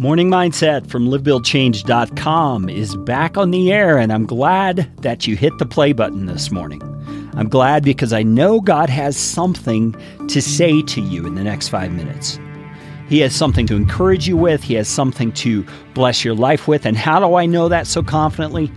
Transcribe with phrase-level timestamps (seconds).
[0.00, 5.58] Morning Mindset from livebuildchange.com is back on the air, and I'm glad that you hit
[5.58, 6.80] the play button this morning.
[7.34, 9.96] I'm glad because I know God has something
[10.28, 12.38] to say to you in the next five minutes.
[13.08, 16.86] He has something to encourage you with, He has something to bless your life with.
[16.86, 18.70] And how do I know that so confidently?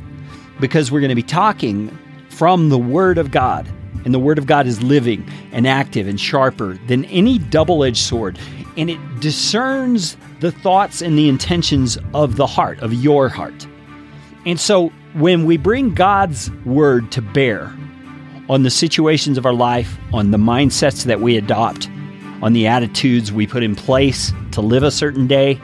[0.59, 1.95] Because we're going to be talking
[2.29, 3.71] from the Word of God.
[4.05, 7.97] And the Word of God is living and active and sharper than any double edged
[7.97, 8.39] sword.
[8.77, 13.67] And it discerns the thoughts and the intentions of the heart, of your heart.
[14.45, 17.73] And so when we bring God's Word to bear
[18.49, 21.89] on the situations of our life, on the mindsets that we adopt,
[22.41, 25.59] on the attitudes we put in place to live a certain day,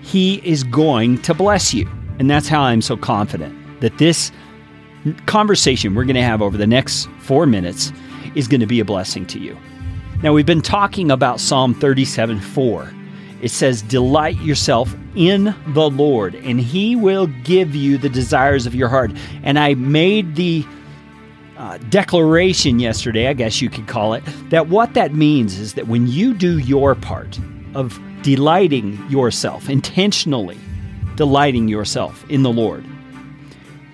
[0.00, 1.88] He is going to bless you.
[2.18, 4.32] And that's how I'm so confident that this
[5.26, 7.92] conversation we're going to have over the next four minutes
[8.34, 9.56] is going to be a blessing to you.
[10.22, 12.92] Now, we've been talking about Psalm 37 4.
[13.42, 18.74] It says, Delight yourself in the Lord, and he will give you the desires of
[18.74, 19.12] your heart.
[19.42, 20.64] And I made the
[21.58, 25.86] uh, declaration yesterday, I guess you could call it, that what that means is that
[25.86, 27.38] when you do your part
[27.74, 30.58] of delighting yourself, intentionally
[31.14, 32.84] delighting yourself in the Lord,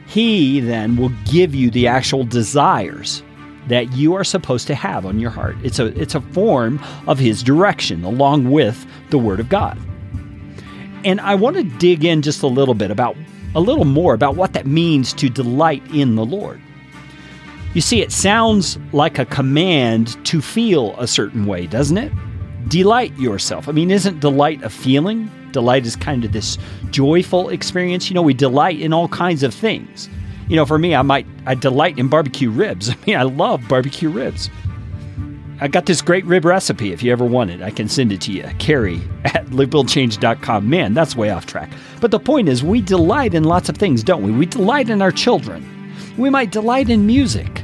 [0.07, 3.25] he then will give you the actual desires
[3.69, 5.57] that you are supposed to have on your heart.
[5.63, 9.79] It's a it's a form of his direction along with the word of God.
[11.05, 13.17] And I want to dig in just a little bit about
[13.55, 16.61] a little more about what that means to delight in the Lord.
[17.75, 22.13] You see, it sounds like a command to feel a certain way, doesn't it?
[22.69, 23.69] Delight yourself.
[23.69, 25.31] I mean, isn't delight a feeling?
[25.53, 26.59] Delight is kind of this
[26.91, 28.11] joyful experience.
[28.11, 30.09] You know, we delight in all kinds of things.
[30.49, 32.91] You know, for me, I might I delight in barbecue ribs.
[32.91, 34.51] I mean, I love barbecue ribs.
[35.61, 36.93] I got this great rib recipe.
[36.93, 38.43] If you ever want it, I can send it to you.
[38.59, 40.69] Carey at livebuildchange.com.
[40.69, 41.71] Man, that's way off track.
[42.01, 44.33] But the point is, we delight in lots of things, don't we?
[44.33, 45.65] We delight in our children.
[46.19, 47.63] We might delight in music.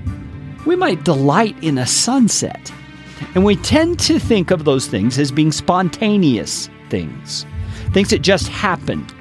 [0.64, 2.72] We might delight in a sunset.
[3.34, 7.44] And we tend to think of those things as being spontaneous things
[7.92, 9.12] things that just happened.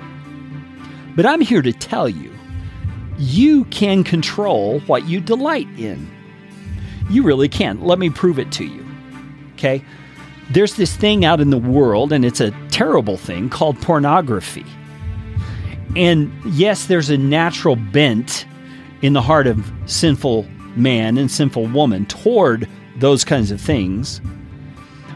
[1.15, 2.31] But I'm here to tell you,
[3.17, 6.09] you can control what you delight in.
[7.09, 7.81] You really can.
[7.81, 8.85] Let me prove it to you.
[9.53, 9.83] Okay?
[10.51, 14.65] There's this thing out in the world, and it's a terrible thing called pornography.
[15.95, 18.45] And yes, there's a natural bent
[19.01, 20.45] in the heart of sinful
[20.75, 22.67] man and sinful woman toward
[22.97, 24.21] those kinds of things.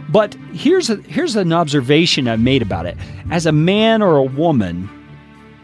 [0.09, 2.97] But here's a, here's an observation I've made about it.
[3.29, 4.89] As a man or a woman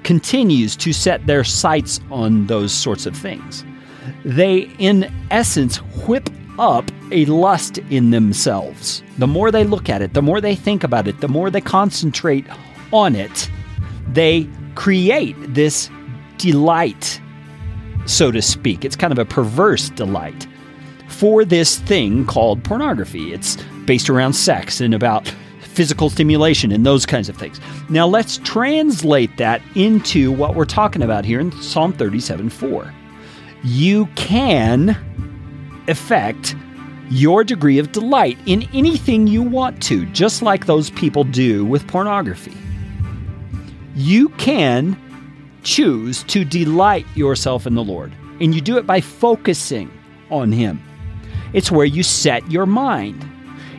[0.07, 3.65] continues to set their sights on those sorts of things,
[4.23, 9.03] they in essence whip up a lust in themselves.
[9.17, 11.59] The more they look at it, the more they think about it, the more they
[11.59, 12.45] concentrate
[12.93, 13.49] on it,
[14.07, 15.89] they create this
[16.37, 17.19] delight,
[18.05, 18.85] so to speak.
[18.85, 20.47] It's kind of a perverse delight
[21.09, 23.33] for this thing called pornography.
[23.33, 25.33] It's based around sex and about
[25.67, 27.59] physical stimulation and those kinds of things.
[27.89, 32.93] Now let's translate that into what we're talking about here in Psalm 37 4.
[33.63, 34.97] You can
[35.87, 36.55] affect
[37.09, 41.87] your degree of delight in anything you want to, just like those people do with
[41.87, 42.55] pornography.
[43.95, 44.97] You can
[45.63, 49.91] choose to delight yourself in the Lord, and you do it by focusing
[50.29, 50.81] on Him.
[51.53, 53.25] It's where you set your mind.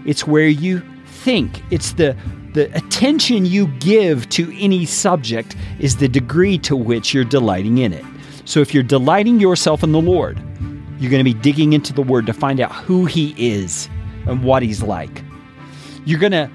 [0.07, 0.83] It's where you
[1.19, 1.63] think.
[1.71, 2.17] It's the
[2.55, 7.93] the attention you give to any subject is the degree to which you're delighting in
[7.93, 8.05] it.
[8.47, 10.39] So if you're delighting yourself in the Lord,
[10.99, 13.89] you're going to be digging into the word to find out who he is
[14.27, 15.23] and what he's like.
[16.05, 16.51] You're going to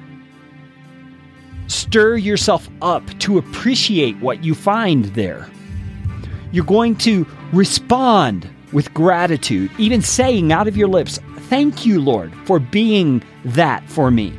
[1.68, 5.50] stir yourself up to appreciate what you find there.
[6.51, 11.19] You're going to respond with gratitude, even saying out of your lips,
[11.50, 14.33] Thank you, Lord, for being that for me.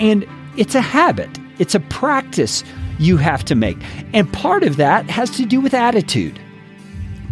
[0.00, 2.64] And it's a habit, it's a practice
[2.98, 3.78] you have to make.
[4.12, 6.38] And part of that has to do with attitude.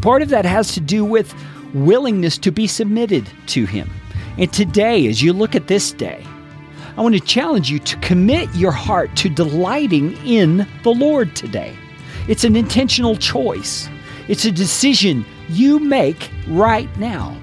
[0.02, 1.34] Part of that has to do with
[1.74, 3.90] willingness to be submitted to Him.
[4.38, 6.24] And today, as you look at this day,
[6.96, 11.76] I want to challenge you to commit your heart to delighting in the Lord today.
[12.28, 13.88] It's an intentional choice,
[14.28, 17.36] it's a decision you make right now.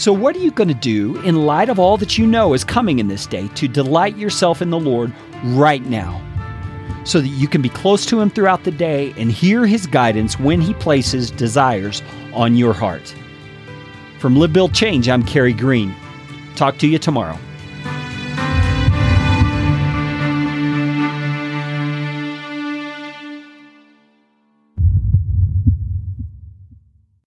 [0.00, 2.64] So, what are you going to do in light of all that you know is
[2.64, 5.12] coming in this day to delight yourself in the Lord
[5.44, 6.22] right now?
[7.04, 10.40] So that you can be close to Him throughout the day and hear His guidance
[10.40, 12.02] when He places desires
[12.32, 13.14] on your heart.
[14.20, 15.94] From Live Build Change, I'm Carey Green.
[16.56, 17.38] Talk to you tomorrow.